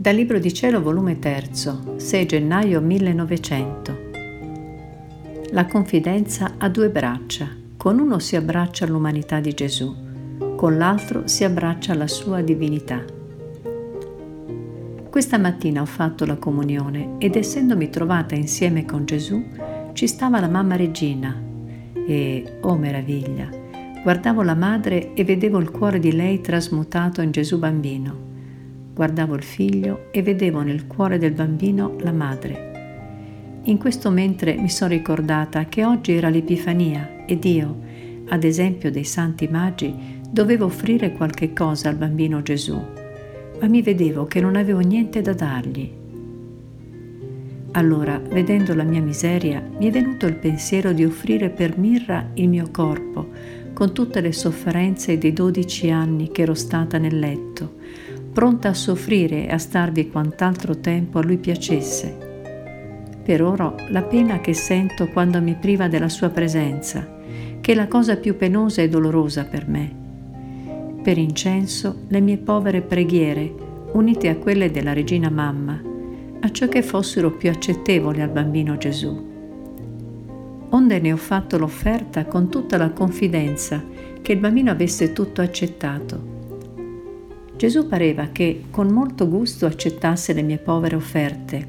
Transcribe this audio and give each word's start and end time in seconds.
Dal 0.00 0.14
Libro 0.14 0.38
di 0.38 0.54
Cielo, 0.54 0.80
volume 0.80 1.18
3, 1.18 1.50
6 1.96 2.24
gennaio 2.24 2.80
1900. 2.80 3.98
La 5.50 5.66
confidenza 5.66 6.54
ha 6.56 6.70
due 6.70 6.88
braccia. 6.88 7.46
Con 7.76 7.98
uno 7.98 8.18
si 8.18 8.34
abbraccia 8.34 8.86
l'umanità 8.86 9.40
di 9.40 9.52
Gesù, 9.52 9.94
con 10.56 10.78
l'altro 10.78 11.26
si 11.26 11.44
abbraccia 11.44 11.92
la 11.92 12.06
sua 12.06 12.40
divinità. 12.40 13.04
Questa 15.10 15.36
mattina 15.36 15.82
ho 15.82 15.86
fatto 15.86 16.24
la 16.24 16.36
comunione 16.36 17.16
ed 17.18 17.36
essendomi 17.36 17.90
trovata 17.90 18.34
insieme 18.34 18.86
con 18.86 19.04
Gesù, 19.04 19.44
ci 19.92 20.06
stava 20.06 20.40
la 20.40 20.48
mamma 20.48 20.76
Regina 20.76 21.38
e, 21.94 22.56
oh 22.62 22.78
meraviglia, 22.78 23.50
guardavo 24.02 24.40
la 24.40 24.54
madre 24.54 25.12
e 25.12 25.24
vedevo 25.24 25.58
il 25.58 25.70
cuore 25.70 25.98
di 25.98 26.12
lei 26.12 26.40
trasmutato 26.40 27.20
in 27.20 27.32
Gesù 27.32 27.58
bambino 27.58 28.29
Guardavo 29.00 29.34
il 29.34 29.42
figlio 29.42 30.08
e 30.10 30.20
vedevo 30.20 30.60
nel 30.60 30.86
cuore 30.86 31.16
del 31.16 31.32
bambino 31.32 31.96
la 32.00 32.12
madre. 32.12 33.62
In 33.62 33.78
questo 33.78 34.10
mentre 34.10 34.56
mi 34.56 34.68
sono 34.68 34.90
ricordata 34.90 35.64
che 35.64 35.86
oggi 35.86 36.12
era 36.12 36.28
l'Epifania 36.28 37.24
ed 37.24 37.42
io, 37.46 37.78
ad 38.28 38.44
esempio 38.44 38.90
dei 38.90 39.04
santi 39.04 39.48
magi, 39.48 40.20
dovevo 40.28 40.66
offrire 40.66 41.12
qualche 41.12 41.54
cosa 41.54 41.88
al 41.88 41.96
bambino 41.96 42.42
Gesù, 42.42 42.78
ma 43.58 43.66
mi 43.68 43.80
vedevo 43.80 44.26
che 44.26 44.42
non 44.42 44.54
avevo 44.54 44.80
niente 44.80 45.22
da 45.22 45.32
dargli. 45.32 45.90
Allora, 47.70 48.18
vedendo 48.18 48.74
la 48.74 48.84
mia 48.84 49.00
miseria, 49.00 49.66
mi 49.78 49.86
è 49.86 49.90
venuto 49.90 50.26
il 50.26 50.34
pensiero 50.34 50.92
di 50.92 51.06
offrire 51.06 51.48
per 51.48 51.78
mirra 51.78 52.32
il 52.34 52.50
mio 52.50 52.68
corpo, 52.70 53.30
con 53.72 53.94
tutte 53.94 54.20
le 54.20 54.32
sofferenze 54.32 55.16
dei 55.16 55.32
dodici 55.32 55.88
anni 55.88 56.30
che 56.30 56.42
ero 56.42 56.52
stata 56.52 56.98
nel 56.98 57.18
letto, 57.18 57.76
pronta 58.32 58.68
a 58.68 58.74
soffrire 58.74 59.48
e 59.48 59.52
a 59.52 59.58
starvi 59.58 60.08
quant'altro 60.08 60.78
tempo 60.78 61.18
a 61.18 61.22
lui 61.22 61.36
piacesse. 61.36 62.28
Per 63.22 63.42
ora 63.42 63.74
la 63.88 64.02
pena 64.02 64.40
che 64.40 64.54
sento 64.54 65.08
quando 65.08 65.42
mi 65.42 65.56
priva 65.56 65.88
della 65.88 66.08
sua 66.08 66.30
presenza, 66.30 67.18
che 67.60 67.72
è 67.72 67.74
la 67.74 67.88
cosa 67.88 68.16
più 68.16 68.36
penosa 68.36 68.82
e 68.82 68.88
dolorosa 68.88 69.44
per 69.44 69.68
me. 69.68 69.98
Per 71.02 71.18
incenso 71.18 72.04
le 72.08 72.20
mie 72.20 72.38
povere 72.38 72.82
preghiere, 72.82 73.52
unite 73.92 74.28
a 74.28 74.36
quelle 74.36 74.70
della 74.70 74.92
regina 74.92 75.28
mamma, 75.28 75.80
a 76.40 76.50
ciò 76.52 76.68
che 76.68 76.82
fossero 76.82 77.32
più 77.32 77.50
accettevoli 77.50 78.20
al 78.22 78.30
bambino 78.30 78.76
Gesù. 78.76 79.28
Onde 80.70 81.00
ne 81.00 81.12
ho 81.12 81.16
fatto 81.16 81.58
l'offerta 81.58 82.26
con 82.26 82.48
tutta 82.48 82.76
la 82.76 82.90
confidenza 82.90 83.82
che 84.22 84.32
il 84.32 84.38
bambino 84.38 84.70
avesse 84.70 85.12
tutto 85.12 85.40
accettato 85.40 86.38
Gesù 87.60 87.86
pareva 87.86 88.28
che 88.32 88.62
con 88.70 88.88
molto 88.88 89.28
gusto 89.28 89.66
accettasse 89.66 90.32
le 90.32 90.40
mie 90.40 90.56
povere 90.56 90.96
offerte, 90.96 91.66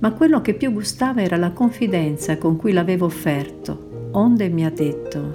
ma 0.00 0.12
quello 0.12 0.42
che 0.42 0.52
più 0.52 0.70
gustava 0.70 1.22
era 1.22 1.38
la 1.38 1.52
confidenza 1.52 2.36
con 2.36 2.58
cui 2.58 2.72
l'avevo 2.72 3.06
offerto, 3.06 4.10
onde 4.12 4.50
mi 4.50 4.66
ha 4.66 4.70
detto, 4.70 5.34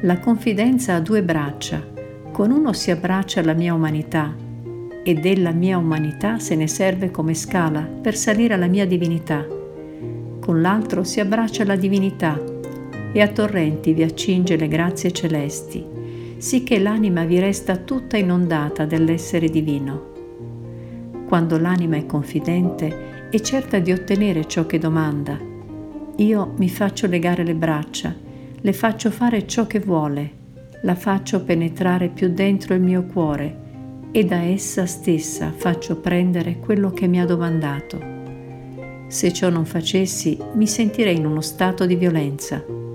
la 0.00 0.18
confidenza 0.18 0.96
ha 0.96 1.00
due 1.00 1.22
braccia, 1.22 1.80
con 2.32 2.50
uno 2.50 2.72
si 2.72 2.90
abbraccia 2.90 3.40
la 3.44 3.54
mia 3.54 3.72
umanità 3.72 4.34
e 5.04 5.14
della 5.14 5.52
mia 5.52 5.78
umanità 5.78 6.40
se 6.40 6.56
ne 6.56 6.66
serve 6.66 7.12
come 7.12 7.34
scala 7.34 7.82
per 7.82 8.16
salire 8.16 8.54
alla 8.54 8.66
mia 8.66 8.84
divinità, 8.84 9.46
con 10.40 10.60
l'altro 10.60 11.04
si 11.04 11.20
abbraccia 11.20 11.64
la 11.64 11.76
divinità 11.76 12.42
e 13.12 13.20
a 13.20 13.28
torrenti 13.28 13.92
vi 13.92 14.02
accinge 14.02 14.56
le 14.56 14.66
grazie 14.66 15.12
celesti 15.12 15.94
sicché 16.46 16.78
l'anima 16.78 17.24
vi 17.24 17.40
resta 17.40 17.74
tutta 17.74 18.16
inondata 18.16 18.84
dell'essere 18.84 19.48
divino. 19.48 20.12
Quando 21.26 21.58
l'anima 21.58 21.96
è 21.96 22.06
confidente 22.06 23.28
e 23.32 23.42
certa 23.42 23.80
di 23.80 23.90
ottenere 23.90 24.46
ciò 24.46 24.64
che 24.64 24.78
domanda, 24.78 25.36
io 26.14 26.54
mi 26.56 26.68
faccio 26.68 27.08
legare 27.08 27.42
le 27.42 27.56
braccia, 27.56 28.14
le 28.60 28.72
faccio 28.72 29.10
fare 29.10 29.44
ciò 29.44 29.66
che 29.66 29.80
vuole, 29.80 30.30
la 30.82 30.94
faccio 30.94 31.42
penetrare 31.42 32.10
più 32.10 32.32
dentro 32.32 32.74
il 32.74 32.80
mio 32.80 33.02
cuore 33.06 33.64
e 34.12 34.24
da 34.24 34.40
essa 34.40 34.86
stessa 34.86 35.50
faccio 35.50 35.96
prendere 35.96 36.60
quello 36.60 36.92
che 36.92 37.08
mi 37.08 37.20
ha 37.20 37.26
domandato. 37.26 37.98
Se 39.08 39.32
ciò 39.32 39.50
non 39.50 39.64
facessi, 39.64 40.38
mi 40.54 40.68
sentirei 40.68 41.16
in 41.16 41.26
uno 41.26 41.40
stato 41.40 41.86
di 41.86 41.96
violenza 41.96 42.85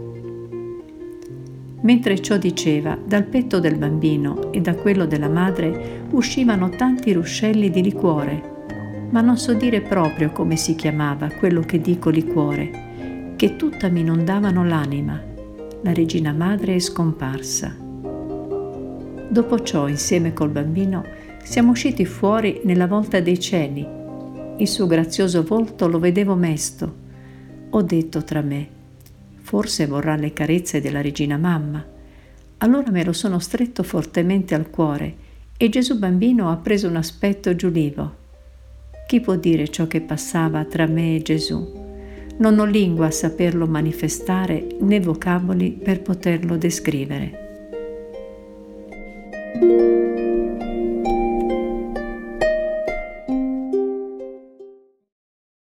Mentre 1.81 2.21
ciò 2.21 2.37
diceva, 2.37 2.97
dal 3.03 3.23
petto 3.23 3.59
del 3.59 3.77
bambino 3.77 4.51
e 4.51 4.61
da 4.61 4.75
quello 4.75 5.05
della 5.05 5.29
madre 5.29 6.03
uscivano 6.11 6.69
tanti 6.69 7.11
ruscelli 7.11 7.71
di 7.71 7.81
liquore, 7.81 8.49
ma 9.09 9.21
non 9.21 9.37
so 9.37 9.53
dire 9.53 9.81
proprio 9.81 10.31
come 10.31 10.55
si 10.55 10.75
chiamava 10.75 11.29
quello 11.29 11.61
che 11.61 11.81
dico 11.81 12.09
liquore, 12.09 13.33
che 13.35 13.55
tutta 13.55 13.89
mi 13.89 14.01
inondavano 14.01 14.63
l'anima. 14.63 15.19
La 15.81 15.93
regina 15.93 16.31
madre 16.31 16.75
è 16.75 16.79
scomparsa. 16.79 17.75
Dopo 19.29 19.61
ciò, 19.61 19.87
insieme 19.87 20.33
col 20.33 20.49
bambino, 20.49 21.03
siamo 21.41 21.71
usciti 21.71 22.05
fuori 22.05 22.61
nella 22.63 22.85
volta 22.85 23.19
dei 23.19 23.39
cieli. 23.39 23.87
Il 24.57 24.67
suo 24.67 24.85
grazioso 24.85 25.43
volto 25.43 25.87
lo 25.87 25.97
vedevo 25.97 26.35
mesto. 26.35 26.95
Ho 27.71 27.81
detto 27.81 28.23
tra 28.23 28.41
me, 28.41 28.67
Forse 29.51 29.85
vorrà 29.85 30.15
le 30.15 30.31
carezze 30.31 30.79
della 30.79 31.01
regina 31.01 31.35
mamma. 31.35 31.85
Allora 32.59 32.89
me 32.89 33.03
lo 33.03 33.11
sono 33.11 33.37
stretto 33.39 33.83
fortemente 33.83 34.55
al 34.55 34.69
cuore 34.69 35.15
e 35.57 35.67
Gesù 35.67 35.99
bambino 35.99 36.49
ha 36.49 36.55
preso 36.55 36.87
un 36.87 36.95
aspetto 36.95 37.53
giulivo. 37.53 38.15
Chi 39.05 39.19
può 39.19 39.35
dire 39.35 39.67
ciò 39.67 39.87
che 39.87 39.99
passava 39.99 40.63
tra 40.63 40.85
me 40.85 41.17
e 41.17 41.21
Gesù? 41.21 41.69
Non 42.37 42.59
ho 42.59 42.63
lingua 42.63 43.07
a 43.07 43.11
saperlo 43.11 43.67
manifestare 43.67 44.67
né 44.79 45.01
vocaboli 45.01 45.71
per 45.71 46.01
poterlo 46.01 46.55
descrivere. 46.55 47.39